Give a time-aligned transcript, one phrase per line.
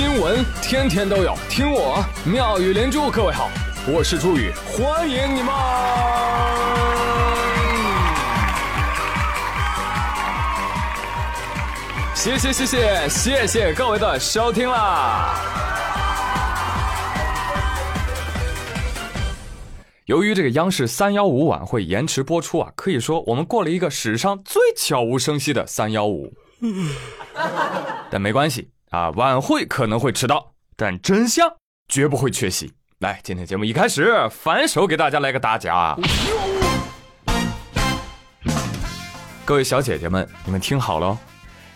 [0.00, 3.10] 新闻天天都有，听我妙语连珠。
[3.10, 3.50] 各位好，
[3.86, 5.52] 我是朱宇，欢迎你们！
[12.14, 15.34] 谢谢谢谢谢谢各位的收听啦！
[20.06, 26.32] 由于这个央视三幺五晚会延迟播出啊，可以说我们过了一个史上最悄无声息的三幺五。
[28.10, 31.48] 但没关系啊，晚会可能会迟到，但真相
[31.86, 32.72] 绝不会缺席。
[32.98, 35.96] 来，今天节目一开始，反手给大家来个打假。
[39.44, 41.16] 各位小姐姐们，你们听好了，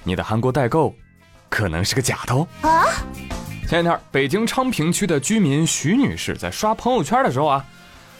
[0.02, 0.92] 你的韩国代购
[1.48, 2.48] 可能是个假的哦。
[2.62, 2.82] 啊！
[3.68, 7.64] 前两天，北京昌平区的居民徐女士在刷朋友圈的时候啊，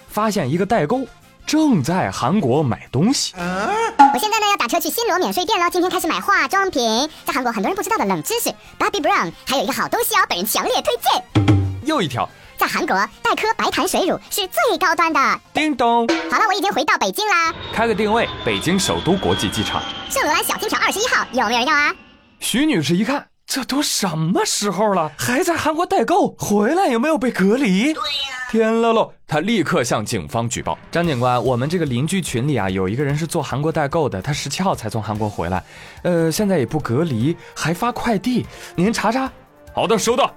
[0.07, 1.05] 发现一个代购
[1.47, 3.34] 正在韩国买东西。
[3.37, 5.71] 我现在呢要打车去新罗免税店了。
[5.71, 11.85] 今天开始买化妆品，在韩国很多人不知道的冷知识，Bobbi Brown 还有一个好东西哦，本人强烈推荐。
[11.85, 15.41] 又一条，在韩国黛珂白檀水乳是最高端的。
[15.52, 17.52] 叮咚，好了，我已经回到北京啦。
[17.73, 21.95] 开个定位，北京首都国际机场，圣罗兰小金条二十一号，有没有人要啊？
[22.40, 23.27] 徐女士一看。
[23.55, 26.35] 这都什么时候了，还在韩国代购？
[26.37, 27.95] 回来有没有被隔离？
[27.95, 29.13] 对呀，天了喽！
[29.29, 30.77] 他立刻向警方举报。
[30.91, 35.63] 张警官，我们这个邻居群里啊，有一个人是做韩国代购的，他十七号才从韩国回来，
[36.02, 39.30] 呃，现在也不隔离，还发快递，您查查。
[39.73, 40.35] 好的，收到。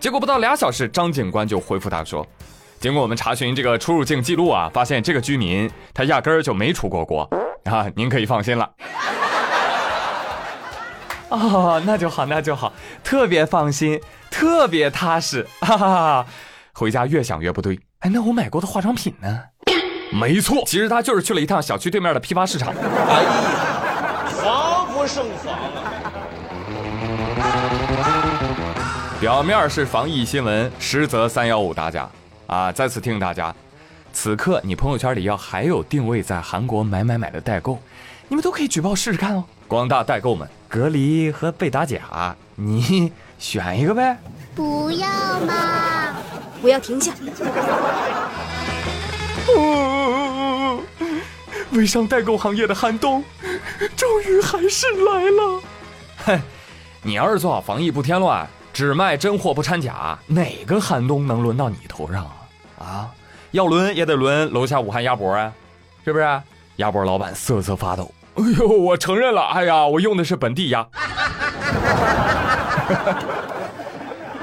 [0.00, 2.26] 结果不到俩小时，张警官就回复他说，
[2.80, 7.28] 经过我们查询这个出入境记录啊，发现这个居民他压根儿就没出过国
[7.64, 8.66] 啊，您可以放心了。
[11.28, 16.26] 哦，那就好，那就好，特别放心，特别踏实，哈哈哈！
[16.72, 19.40] 回家越想越不对，哎，那我买过的化妆品呢？
[20.12, 22.72] 没错，其实他就是去了一趟小区对面的批发市场。
[22.72, 23.30] 哎呀，
[24.28, 25.92] 防不胜防啊！
[29.20, 32.08] 表面是防疫新闻，实则三幺五打假
[32.46, 32.70] 啊！
[32.70, 33.52] 再次提醒大家，
[34.12, 37.80] 此刻你朋友圈里要还有定位在韩国买买买的代购，
[38.28, 39.44] 你们都可以举报试试看哦。
[39.68, 44.16] 广大代购们，隔离和被打假，你 选一个呗？
[44.54, 45.08] 不要
[45.40, 46.14] 嘛！
[46.62, 47.12] 我要停下。
[51.72, 53.22] 微商代购行业的寒冬，
[53.96, 55.62] 终于还是来了。
[56.24, 56.40] 哼，
[57.02, 62.32] 你要是做好防疫不添乱，只卖真货不掺假，哪个寒冬能轮到你头上啊？
[62.78, 63.10] 啊，
[63.50, 65.52] 要轮也得轮楼下武汉鸭脖啊，
[66.04, 66.42] 是不是？
[66.76, 68.10] 鸭脖老板瑟瑟发抖。
[68.36, 69.42] 哎呦，我承认了。
[69.42, 70.86] 哎呀，我用的是本地鸭。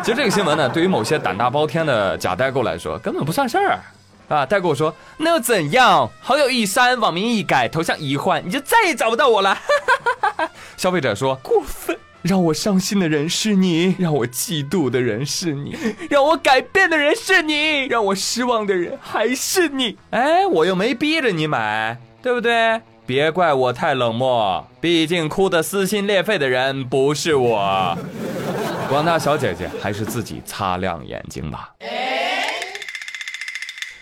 [0.04, 3.80] 其实这个新闻呢，对于某些胆大包天的假代购来说，根本不算事儿
[4.28, 4.46] 啊。
[4.46, 6.10] 代购说：“那又怎样？
[6.20, 9.58] 好友一删，网名一改，头像一换，你就再也找不到我了。
[10.76, 15.78] ”消费者说：“过分，让我伤心的人是你，让我嫉妒的人是你，
[16.10, 19.98] 让我改变的人是你，让我失望的人还是你。
[20.10, 27.98] 哎，我又没逼着你买，对不对？”别怪我太冷漠，毕竟哭得撕心裂肺的人不是我。
[28.88, 31.74] 广大小姐姐还是自己擦亮眼睛吧。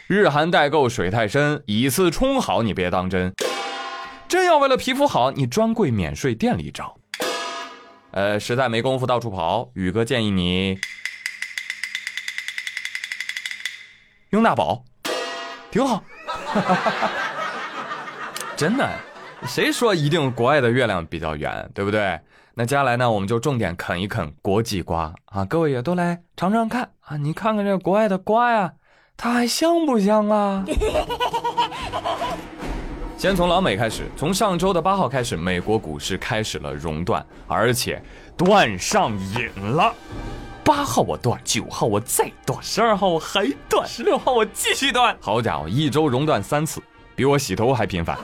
[0.08, 3.34] 日韩代购水太深，以次充好你别当真。
[4.28, 6.98] 真要为了皮肤好，你专柜免税店里找。
[8.12, 10.80] 呃，实在没工夫到处跑，宇哥建议你
[14.30, 14.84] 用大宝，
[15.72, 16.04] 挺好。
[18.62, 18.88] 真的，
[19.48, 22.20] 谁说一定国外的月亮比较圆，对不对？
[22.54, 25.44] 那接下来呢，我们就重点啃一啃国际瓜啊！
[25.46, 27.18] 各位也都来尝尝看啊！
[27.18, 28.74] 你看看这国外的瓜呀，
[29.18, 30.64] 它还香不香啊？
[33.18, 38.00] 先从老美开始，从上周的八号开始，美国股市开始了熔断，而且
[38.38, 39.92] 断上瘾了。
[40.64, 45.18] 八号我断，九号我再断，十二号我还断，十六号我继续断。
[45.20, 46.80] 好家伙，一周熔断三次，
[47.16, 48.18] 比我洗头还频繁。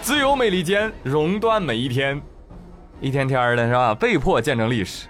[0.00, 2.20] 自由美利坚熔断每一天，
[3.00, 3.94] 一天天的是吧？
[3.94, 5.06] 被迫见证历史，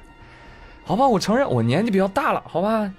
[0.84, 2.90] 好吧，我承认我年纪比较大了，好吧。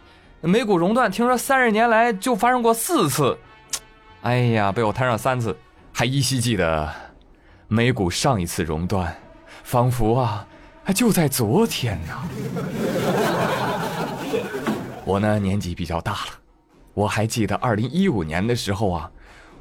[0.41, 3.37] 美股熔断，听说三十年来就发生过四次，
[4.21, 5.57] 哎呀，被我摊上三次，
[5.91, 6.89] 还依稀记得
[7.67, 9.13] 美股上一次熔断，
[9.63, 10.47] 仿佛啊，
[10.95, 12.13] 就在昨天呢。
[15.03, 16.19] 我呢年纪比较大了，
[16.93, 19.09] 我还记得二零一五年的时候啊。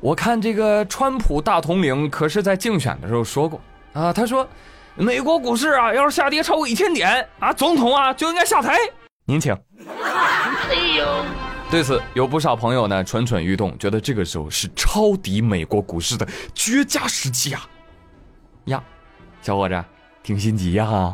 [0.01, 3.61] 我看这个川普大统领可是在竞选的时候说过
[3.93, 4.49] 啊，他说，
[4.95, 8.79] 美国股市啊，要是下跌超过一千点啊，总统啊就应该下台。
[9.25, 9.53] 您请。
[9.89, 11.25] 哎呦！
[11.69, 17.69] 对此，有不少朋友呢蠢蠢欲动，觉得这个时候是抄底美国股市的绝佳时机啊。
[18.67, 18.83] 呀，
[19.43, 19.85] 小伙子，
[20.23, 21.13] 挺心急呀？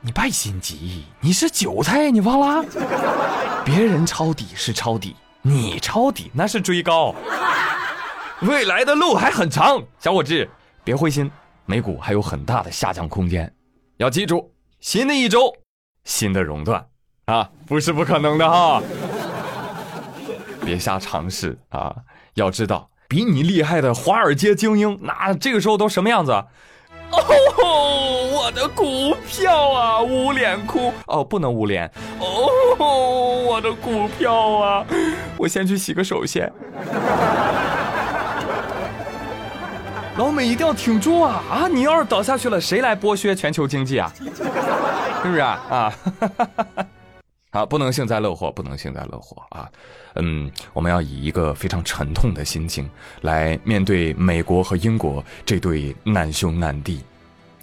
[0.00, 2.64] 你别心急，你是韭菜，你忘了？
[3.64, 7.14] 别人抄底是抄底，你抄底那是追高。
[8.42, 10.48] 未来的路还很长，小伙子，
[10.84, 11.30] 别灰心，
[11.66, 13.52] 美股还有很大的下降空间。
[13.96, 15.52] 要记住，新的一周，
[16.04, 16.86] 新的熔断
[17.26, 18.80] 啊，不是不可能的哈。
[20.64, 21.94] 别瞎尝试啊！
[22.34, 26.44] 要知道，比你厉害的华尔街精英，那这个时候都什么样子？
[27.62, 32.48] 哦，我的股票啊，捂脸哭哦，不能捂脸哦，
[33.46, 34.84] 我的股票啊，
[35.36, 36.50] 我先去洗个手先。
[40.18, 41.68] 老美一定要挺住啊啊！
[41.68, 44.12] 你要是倒下去了，谁来剥削全球经济啊？
[44.14, 44.24] 是
[45.28, 45.58] 不是啊？
[45.70, 45.92] 啊！
[46.20, 46.86] 哈哈哈哈
[47.52, 49.70] 啊，不能幸灾乐祸，不能幸灾乐祸啊！
[50.14, 52.88] 嗯，我们要以一个非常沉痛的心情
[53.20, 57.02] 来面对美国和英国这对难兄难弟。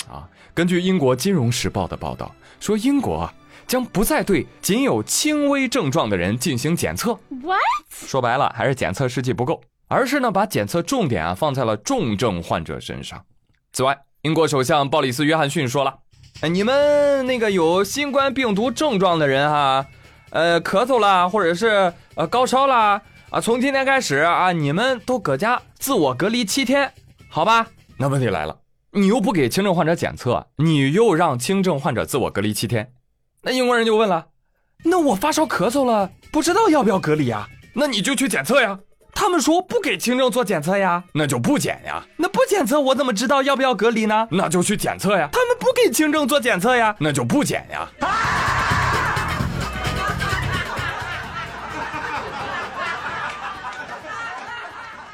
[0.08, 3.34] 啊，根据英国《金融时报》的报道说，英国啊
[3.66, 7.14] 将不再对仅有轻微症状的人进行检测。
[7.42, 7.60] What？
[7.90, 9.60] 说白了，还是检测试剂不够。
[9.88, 13.26] 而是呢，把检测重点啊放在了重症患者身上。
[13.72, 16.09] 此外，英国首相鲍里斯·约翰逊说了：“哎，
[16.50, 19.86] 你们那个有新冠病毒症状的人哈，
[20.30, 26.92] 呃，咳嗽啦，或者是呃高烧啦，啊，从今天开始啊，你们都搁家自我隔离七天，
[27.30, 27.68] 好吧？
[27.98, 28.58] 那问题来了，
[28.92, 32.94] 你又不给轻症患者检测，你又让轻症患者自我隔离七天，
[33.42, 34.28] 那英国人就问了：
[34.86, 37.50] 那我发烧咳嗽了，不知道要不要隔离啊？
[37.74, 38.80] 那你就去检测呀。”
[39.14, 42.04] 他们说不给轻症做检测呀，那就不检呀。
[42.18, 44.28] 那不检测我怎么知道要不要隔离呢？
[44.32, 45.30] 那就去检测呀。
[45.32, 47.90] 他们不给轻症做检测呀，那就不检呀。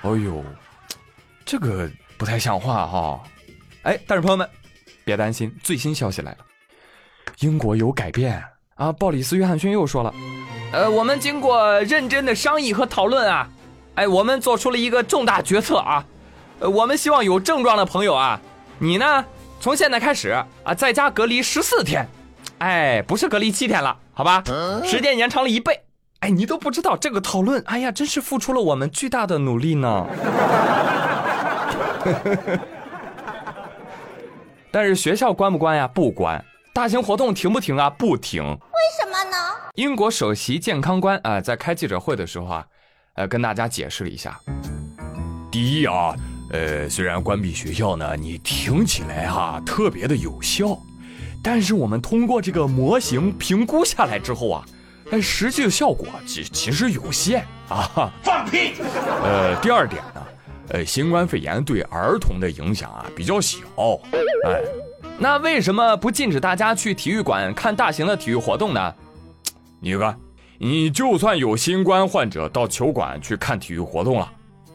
[0.04, 0.44] 哎呦，
[1.44, 3.20] 这个不太像话哈。
[3.82, 4.48] 哎，但是朋友们，
[5.04, 6.38] 别担心，最新消息来了，
[7.40, 8.44] 英国有改变
[8.76, 8.92] 啊。
[8.92, 10.14] 鲍里斯·约翰逊又说了，
[10.74, 13.50] 呃，我们经过认真的商议和讨论啊。
[13.96, 16.06] 哎，我们做出了一个重大决策啊！
[16.60, 18.40] 呃，我们希望有症状的朋友啊，
[18.78, 19.26] 你呢，
[19.60, 20.30] 从现在开始
[20.66, 22.06] 啊，在家隔离十四天，
[22.60, 24.44] 哎，不是隔离七天了，好吧？
[24.84, 25.82] 时间延长了一倍。
[26.20, 30.06] 哎，你都不知道这个讨论，哎呀，真是付出了我们巨大的努力呢。
[34.72, 35.88] 但是学校关不关呀？
[35.88, 36.44] 不关。
[36.74, 37.90] 大型活动停不停啊？
[37.90, 38.44] 不停。
[38.44, 38.58] 为
[39.00, 39.38] 什么呢？
[39.76, 42.66] 英国首席健康官啊，在开记者会的时候啊。
[43.16, 44.40] 呃，跟大家解释了一下。
[45.50, 46.14] 第一啊，
[46.52, 50.78] 呃，虽然关闭学校呢，你听起来哈特别的有效，
[51.42, 54.66] 但是我们通过这个模型评估下来之后啊，
[55.12, 58.12] 哎，实际的效果其其实有限啊。
[58.22, 58.74] 放屁！
[59.24, 60.22] 呃，第二点呢，
[60.70, 63.60] 呃，新冠肺炎对儿童的影响啊比较小。
[64.46, 64.62] 哎，
[65.18, 68.94] 那为什么不禁止大家去体育馆看大型的体育活动呢？
[69.80, 70.20] 你看。
[70.58, 74.32] 你就算有新冠患者到球馆去看体育活动了，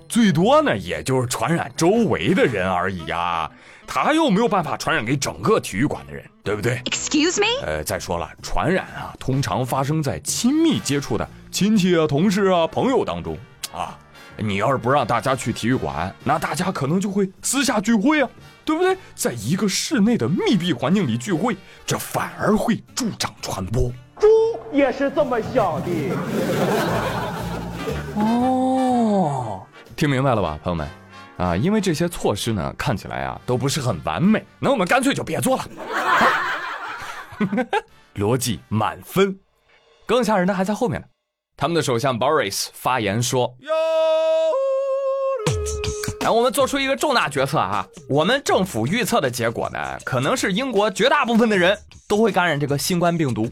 [0.09, 3.51] 最多呢也就是传染周围的人而已呀，
[3.87, 7.47] 他又没有办法传染给整个体育馆的人，对不对？Excuse me？
[7.65, 13.37] 呃，再说了，传染啊，通常发生在亲密接触的亲戚啊、同事啊、朋友当中
[13.73, 13.99] 啊。
[14.43, 18.31] 你要是不让大家去体育馆，那大家可能就会私下聚会啊，
[18.65, 18.97] 对不对？
[19.15, 21.55] 在一个室内的密闭环境里聚会，
[21.85, 23.93] 这反而会助长传播。
[24.21, 24.29] 猪
[24.71, 25.91] 也是这么想的。
[28.17, 29.63] 哦，
[29.97, 30.87] 听明白了吧，朋友们？
[31.37, 35.65] 啊，因为这些措施呢，看起来啊都不是很完美，那我们干脆就别做了。
[38.17, 39.39] 逻辑满分，
[40.05, 41.07] 更吓人的还在后面呢。
[41.57, 43.57] 他们的首相 Boris 发言说
[46.21, 47.87] ：“哎，我们做出一个重大决策啊！
[48.09, 53.51] 我们政府预测的结果呢，可能是英国绝大部分的人都会感染这个新冠病毒。”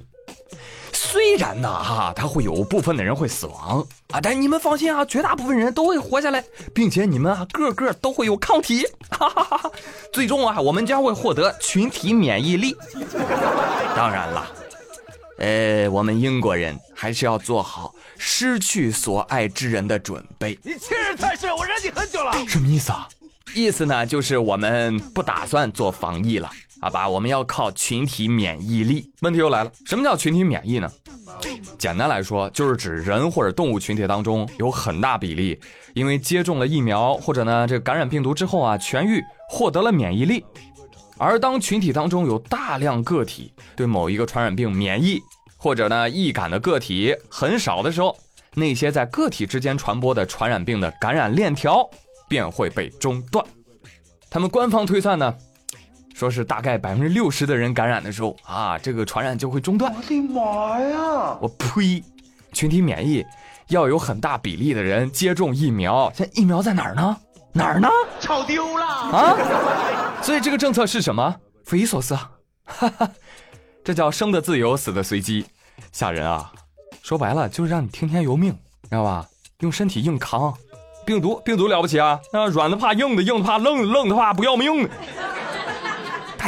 [1.01, 9.71] 虽然呢，哈，他会有部分的人会死亡啊，但你们放心啊，绝大部分人都会活下来，并且你们啊，个个都会有抗体，哈哈哈哈！
[10.13, 12.77] 最终啊，我们将会获得群体免疫力。
[13.95, 14.51] 当然了，
[15.39, 20.59] 呃，我们英国人还是要做好失去所爱之人的准备。
[20.65, 22.33] 你欺人太甚，我忍你很久了。
[22.49, 23.09] 什么意思啊？
[23.55, 26.51] 意思呢，就是我们不打算做防疫了。
[26.81, 29.11] 好吧，我们要靠群体免疫力。
[29.21, 30.89] 问题又来了，什么叫群体免疫呢？
[31.77, 35.59] 简单来说，就是指人或者动物群体当中有很大比例，
[35.95, 40.45] 因为接种了疫苗或者呢这感染病毒之后啊痊愈，获得了免疫力。
[41.19, 45.21] 而当群体当中有大量个体对某一个传染病免疫，
[45.57, 48.17] 或者呢易感的个体很少的时候，
[48.55, 51.89] 那些在个体之间传播的传染病的感染链条
[52.29, 53.45] 便会被中断。
[54.31, 55.35] 他们官方推算呢？
[56.19, 59.95] 说是大概百分之六十的人感染的时候啊，这个传染就会中断。
[59.95, 61.39] 我的妈呀！
[61.41, 62.03] 我呸！
[62.53, 63.25] 群体免疫
[63.69, 67.17] 要有很大比例的人接种疫苗，现在疫苗在哪儿呢？
[67.53, 67.89] 哪儿呢？
[68.19, 68.85] 炒丢了！
[68.85, 69.37] 啊！
[70.21, 71.37] 所以这个政策是什么？
[71.65, 72.31] 匪夷所思啊！
[72.65, 73.09] 哈哈，
[73.85, 75.47] 这叫生的自由，死的随机，
[75.93, 76.51] 吓人啊！
[77.01, 79.25] 说白了就是让你听天由命，知道吧？
[79.61, 80.53] 用身体硬扛。
[81.07, 82.19] 病毒，病毒了不起啊！
[82.33, 84.91] 啊，软的怕硬的，硬的怕愣的，愣的怕不要命的。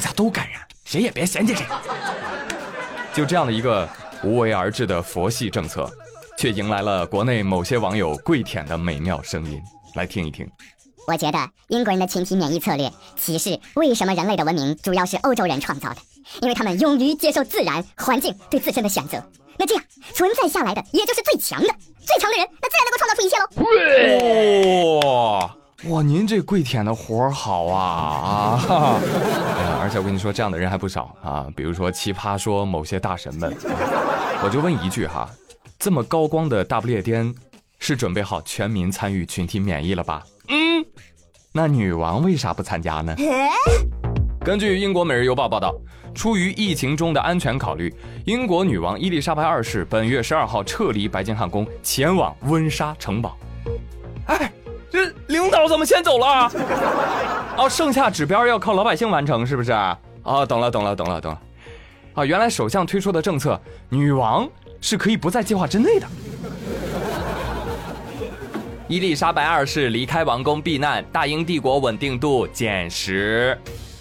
[0.01, 1.63] 大家都感染，谁也别嫌弃谁。
[3.13, 3.87] 就这样的一个
[4.25, 5.87] 无为而治的佛系政策，
[6.39, 9.61] 却迎来了国内某些网友跪舔的美妙声音。
[9.95, 10.49] 来听一听。
[11.07, 11.39] 我觉得
[11.69, 15.97] 英国人的群体免疫策略启示为什么人类的文明主要是欧洲人创造的，
[16.41, 19.23] 因为他们勇于接受自然环境对自身的选择。
[19.59, 21.69] 那这样存在下来的也就是最强的，
[22.07, 23.45] 最强的人，那自然能够创造出一切喽。
[25.03, 25.55] 哇
[25.89, 29.01] 哇，您这跪舔的活儿好啊啊！
[29.81, 33.55] 而且我跟你说，这样的人还不少啊，比如说奇葩说某些大神们。
[34.45, 35.29] 我就问一句哈，
[35.79, 37.35] 这么高光的大不列颠，
[37.79, 40.23] 是准备好全民参与群体免疫了吧？
[40.49, 40.85] 嗯，
[41.53, 43.15] 那女王为啥不参加呢？
[44.45, 45.75] 根据英国《每日邮报》报道。
[46.13, 47.95] 出于疫情中的安全考虑，
[48.27, 53.39] 英国女王伊丽莎白二世本月十二号撤离白金汉宫，前往温莎城堡。
[54.27, 54.53] 哎，
[54.91, 56.51] 这领导怎么先走了？
[57.57, 59.73] 哦，剩下指标要靠老百姓完成，是不是？
[60.23, 61.41] 哦，懂了，懂了，懂了，懂了。
[62.15, 64.49] 啊，原来首相推出的政策，女王
[64.81, 66.07] 是可以不在计划之内的。
[68.89, 73.57] 伊丽莎白二世离开王宫避难，大英帝国稳定度减十。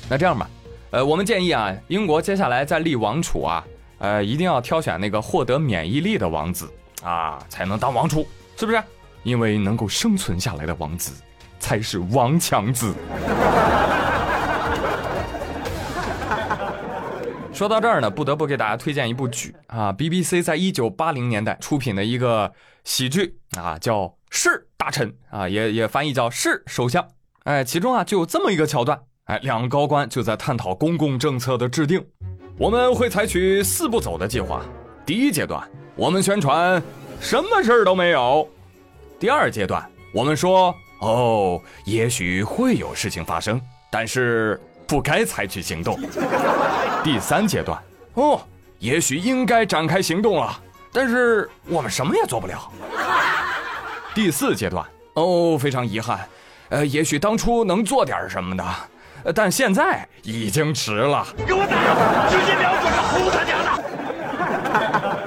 [0.10, 0.50] 那这样吧。
[0.90, 3.64] 呃，我们建议啊，英国接下来在立王储啊，
[4.00, 6.68] 呃，一定要挑选那个获得免疫力的王子
[7.04, 8.28] 啊，才能当王储，
[8.58, 8.82] 是不是？
[9.24, 11.12] 因为能够生存下来的王子，
[11.60, 12.94] 才是王强子。
[17.54, 22.54] 说到这儿呢，不得不给大家推荐一部剧啊，BBC 在一九八零年代出品的一个
[22.86, 27.04] 喜剧啊，叫《是大臣》啊，也也翻译叫《是首相》。
[27.44, 28.98] 哎，其中啊就有这么一个桥段。
[29.26, 32.02] 哎，两个高官就在探讨公共政策的制定。
[32.58, 34.62] 我们会采取四步走的计划。
[35.06, 35.62] 第一阶段，
[35.96, 36.82] 我们宣传
[37.20, 38.48] 什么事儿都没有；
[39.20, 43.62] 第二阶段，我们说哦，也许会有事情发生，
[43.92, 44.58] 但是
[44.88, 45.98] 不该采取行动；
[47.04, 47.78] 第三阶段，
[48.14, 48.40] 哦，
[48.80, 50.58] 也许应该展开行动了，
[50.94, 52.72] 但是我们什么也做不了；
[54.16, 54.86] 第四阶段，
[55.16, 56.22] 哦，非常遗憾，
[56.70, 58.64] 呃，也许当初能做点什么的。
[59.36, 62.30] 但现在已经迟了，给我打！
[62.30, 65.20] 直接瞄准了，轰他娘的！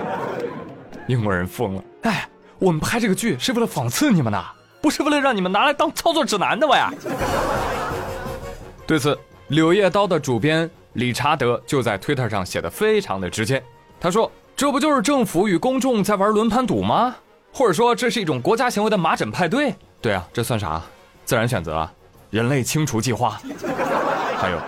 [1.09, 1.85] 英国人疯了！
[2.05, 2.27] 哎，
[2.63, 4.41] 我们拍这个剧是为了讽刺你们的，
[4.81, 6.93] 不是为了让你们拿来当操作指南的吧呀？
[8.87, 9.13] 对此，
[9.49, 13.61] 《柳叶刀》的主编理查德就在推特上写的非常的直接，
[14.01, 17.17] 他说：“这不就是政府与公众在玩轮盘赌吗？
[17.53, 19.75] 或者说这是一种国家行为的麻疹派对？
[20.01, 20.81] 对啊，这算啥？
[21.25, 21.93] 自然选择啊！”
[22.31, 23.41] 人类清除计划，
[24.37, 24.59] 还有，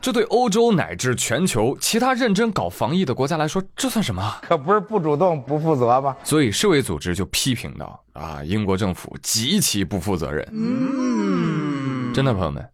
[0.00, 4.36] 这对欧洲乃至全球其他认真搞防疫的国家来说，这算什么？
[4.40, 6.16] 可不是不主动不负责吗？
[6.24, 12.66] 所以世卫组织就批评道：“啊，英国政府极其不负责任。”嗯，真的朋友们，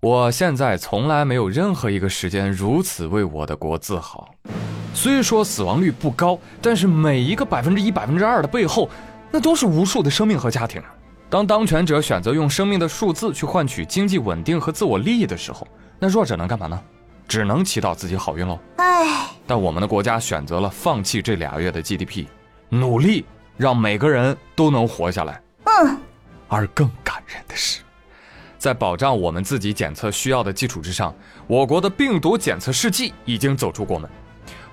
[0.00, 4.28] 我现在从来没有任何一个时间如此为我的国自豪。
[4.92, 8.90] 虽说死亡率不高，但是每一个百分之一、百分之二的背后，
[9.30, 10.82] 那都是无数的生命和家庭。
[11.30, 15.66] 当当权者选择用生命的数字去换取经济稳定和自我利益的时候，
[15.98, 16.80] 那弱者能干嘛呢？
[17.26, 18.58] 只能祈祷自己好运喽。
[18.76, 22.26] 唉，但我们的国家选择了放弃这俩月的 GDP，
[22.68, 23.24] 努力
[23.56, 25.40] 让每个人都能活下来。
[25.64, 25.96] 嗯，
[26.48, 27.80] 而更感人的是，
[28.58, 31.14] 在保障我们自己检测需要的基础之上，
[31.46, 34.08] 我国的病毒检测试剂已经走出国门。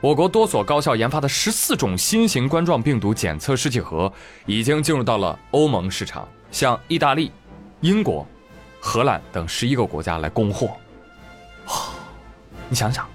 [0.01, 4.11] 我国多所高校研发的十四种新型冠状病毒检测试剂盒
[4.45, 6.27] 已经进入到了欧盟市场。
[6.51, 7.31] 向意大利、
[7.79, 8.27] 英国、
[8.81, 10.71] 荷兰等十一个国家来供货。
[12.71, 13.05] 你想想，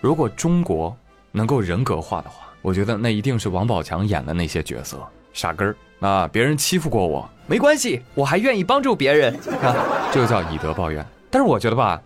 [0.00, 0.96] 如果中国
[1.30, 6.26] 能够人格化的话，我觉得那一定是王宝强演的那些角色，傻根儿啊！
[6.32, 9.38] 别人欺负过我，没关系，我还愿意帮助别人，
[10.10, 11.04] 这叫以德报怨。
[11.28, 12.00] 但是我觉得吧，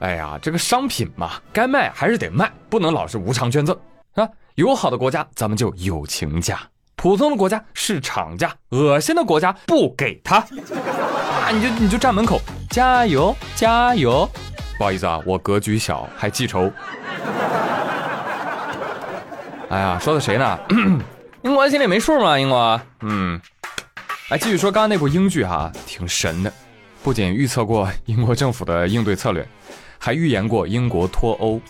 [0.00, 3.78] 哎呀，这个商品嘛，该卖还是得卖，不能老是无偿捐赠
[4.16, 4.28] 啊！
[4.56, 6.58] 友好的国家，咱们就友情价。
[6.96, 10.38] 普通的国家是厂家，恶心的国家不给他
[11.38, 11.50] 啊！
[11.52, 14.28] 你就你就站门口，加油加油！
[14.78, 16.70] 不好意思啊，我格局小，还记仇。
[19.68, 20.58] 哎呀，说的谁呢？
[21.42, 22.38] 英国心里没数吗？
[22.38, 23.40] 英国，嗯，
[24.28, 26.52] 哎，继续说刚刚那部英剧哈，挺神的，
[27.02, 29.46] 不仅预测过英国政府的应对策略，
[29.98, 31.60] 还预言过英国脱欧。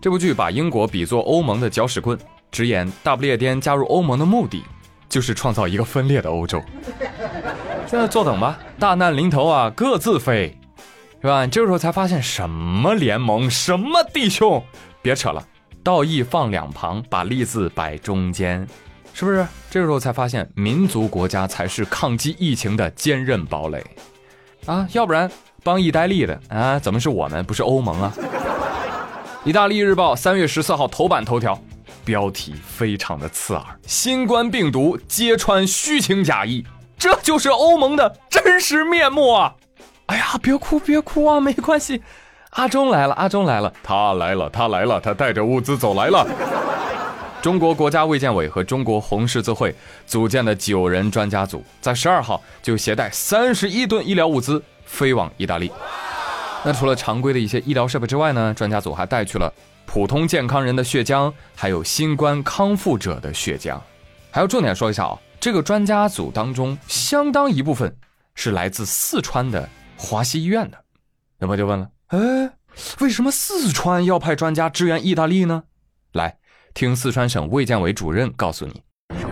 [0.00, 2.18] 这部剧把英国比作欧盟的搅屎棍，
[2.50, 4.64] 直言大不列颠加入欧盟的目的
[5.08, 6.62] 就是创造一个分裂的欧洲。
[7.86, 10.58] 现在坐等吧，大难临头啊，各自飞，
[11.26, 11.44] 是吧？
[11.44, 14.62] 这个时候才发现什么联盟，什么弟兄，
[15.02, 15.44] 别扯了，
[15.82, 18.64] 道义放两旁，把利字摆中间，
[19.12, 19.44] 是不是？
[19.68, 23.84] 这个时候才发现，民族国家才是抗击疫情的坚韧堡垒
[24.66, 24.86] 啊！
[24.92, 25.28] 要不然
[25.64, 28.12] 帮意大利的啊，怎么是我们，不是欧盟啊？
[29.42, 31.60] 意大利日报三月十四号头版头条，
[32.04, 36.64] 标题非常的刺耳：新冠病毒揭穿虚情假意。
[36.96, 39.56] 这就是欧盟的真实面目啊！
[40.06, 42.02] 哎呀，别哭别哭啊，没关系。
[42.50, 46.26] 阿忠来了，阿忠来了，他来了，他来了，他带着物资走来了。
[47.42, 49.74] 中国国家卫健委和中国红十字会
[50.06, 55.70] 组建的九人专家组，在十二号就携带三十一吨医疗物资飞往意大利。
[56.64, 59.52] 那除了常规的一些医疗设备之外呢，专家组还带去了
[59.84, 63.78] 普通健康人的血浆，还有新冠康复者的血浆。
[64.30, 65.18] 还要重点说一下啊。
[65.38, 67.94] 这个专家组当中，相当一部分
[68.34, 70.78] 是来自四川的华西医院的。
[71.38, 72.50] 那么就问了，哎，
[73.00, 75.64] 为什么四川要派专家支援意大利呢？
[76.12, 76.36] 来
[76.72, 78.82] 听四川省卫健委主任告诉你。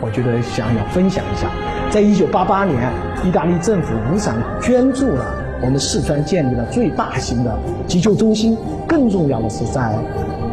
[0.01, 1.51] 我觉得想要分享一下，
[1.91, 2.93] 在一九八八年，
[3.25, 8.57] 意大利政府无偿捐助了我们四川建立了最大型的急救中心。
[8.87, 9.81] 更重要的是，在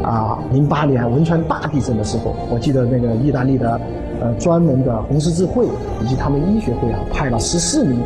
[0.04, 3.80] 啊零八年汶川大地震的时候，我记得那个意大利的。
[4.22, 5.66] 呃，专门的红十字会
[6.00, 8.00] 以及他们医学会啊，派了十四名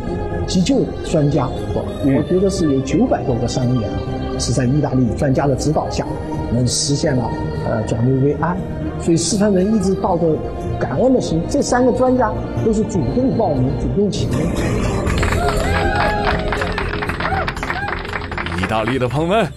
[0.48, 4.00] 急救专家，我我觉得是有九百多个伤员啊，
[4.40, 6.06] 是在意大利专家的指导下，
[6.52, 7.30] 能实现了
[7.68, 8.58] 呃转危为安。
[9.02, 10.38] 所以四川人一直抱着
[10.80, 12.32] 感恩的心，这三个专家
[12.66, 14.38] 都是主动报名、主动请缨。
[18.62, 19.48] 意大利的朋友们，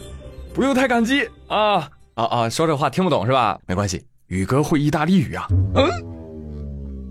[0.52, 2.48] 不用太感激啊啊啊！
[2.48, 3.58] 说这话听不懂是吧？
[3.66, 5.46] 没关系，宇哥会意大利语啊。
[5.74, 5.88] 嗯。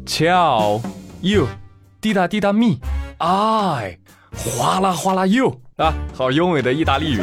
[0.05, 0.79] Ciao,
[1.21, 1.47] you,
[1.99, 2.77] 滴答滴答 me,
[3.19, 3.97] I,
[4.35, 7.21] 哗啦哗啦 you 啊，好优美的意大利语。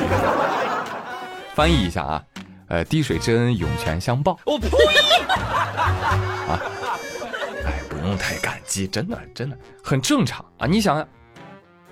[1.54, 2.24] 翻译一下啊，
[2.68, 4.38] 呃，滴水之恩涌泉相报。
[4.44, 4.68] 我呸！
[5.28, 6.60] 啊，
[7.64, 10.66] 哎，不用太感激，真的真的很正常啊。
[10.66, 11.06] 你想，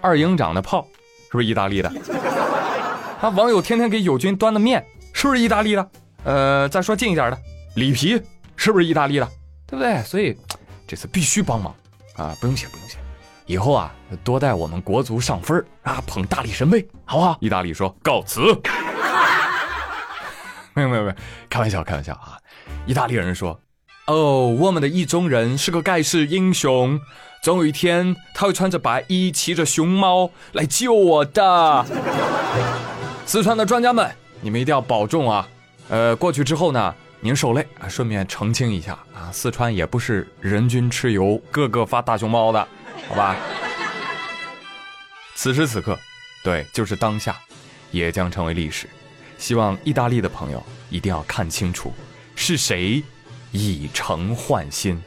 [0.00, 0.84] 二营长的炮
[1.26, 1.88] 是不是意大利的？
[3.20, 5.90] 啊，网友天天给友军端的面是不是意大利的？
[6.24, 7.38] 呃，再说近一点的，
[7.76, 8.20] 里皮
[8.56, 9.28] 是不是意大利的？
[9.66, 10.02] 对不对？
[10.02, 10.36] 所以。
[10.84, 11.74] 这次必须帮忙
[12.16, 12.36] 啊！
[12.38, 12.98] 不用谢，不用谢。
[13.46, 17.36] 以后啊，多带我们国足上分啊，捧大力神杯，好不好？
[17.40, 18.40] 意大利说告辞。
[20.74, 21.14] 没有没有没有，
[21.50, 22.38] 开玩笑开玩笑啊！
[22.86, 23.60] 意大利人说
[24.08, 26.98] ：“哦，我们的意中人是个盖世英雄，
[27.42, 31.84] 总有一天他会穿着白衣，骑着熊猫来救我的。”
[33.26, 35.46] 四川的专家们，你们一定要保重啊！
[35.90, 36.94] 呃，过去之后呢？
[37.24, 37.86] 您受累啊！
[37.86, 42.66] 顺便澄清一下啊，四川也不是人均蚩尤，个个发大熊猫的，
[43.08, 43.36] 好吧？
[45.34, 45.98] 此时此刻，
[46.44, 47.36] 对，就是当下，
[47.90, 48.88] 也将成为历史。
[49.38, 51.92] 希望意大利的朋友一定要看清楚，
[52.36, 53.02] 是谁
[53.50, 55.02] 以诚换心，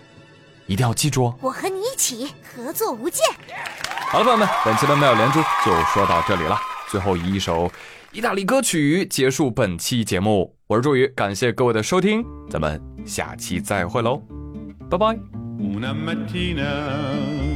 [0.67, 1.35] 一定要记住哦。
[1.41, 3.23] 我和你一起合作无间。
[4.09, 6.59] 好了，朋友们，本期的妙连珠就说到这里了。
[6.89, 7.71] 最后以一首
[8.11, 10.53] 意大利歌曲结束本期节目。
[10.67, 14.21] 我是朱宇，感谢各位的收听，咱们下期再会喽，
[14.89, 15.17] 拜拜。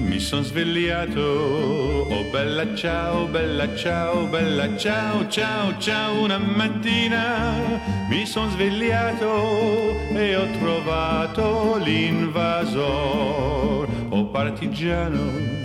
[0.09, 6.23] Mi son svegliato, oh bella ciao, bella ciao, bella ciao, ciao, ciao.
[6.23, 7.77] Una mattina
[8.09, 13.07] mi son svegliato e ho trovato l'invasor,
[14.09, 15.59] oh partigiano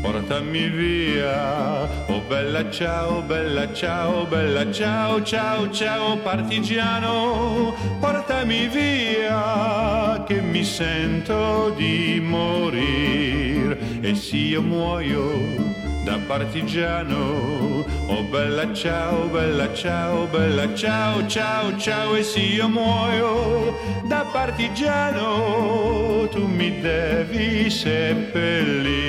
[0.00, 1.82] portami via.
[2.08, 11.70] Oh bella ciao, bella ciao, bella ciao, ciao, ciao partigiano, portami via che mi sento
[11.76, 17.84] di morire e se io muoio da partigiano.
[18.06, 26.26] Oh bella ciao, bella ciao, bella ciao, ciao, ciao e se io muoio da partigiano
[26.30, 29.06] tu mi devi seppellir,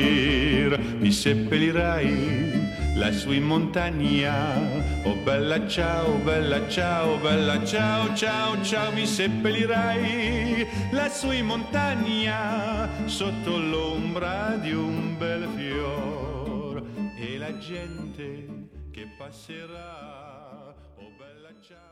[1.00, 2.61] mi seppellirai
[2.96, 4.58] lassù in montagna.
[5.04, 13.58] Oh bella ciao, bella ciao, bella ciao, ciao, ciao, mi seppellirai lassù in montagna sotto
[13.58, 16.84] l'ombra di un bel fiore
[17.18, 20.76] e la gente che passerà.
[20.98, 21.91] Oh bella ciao.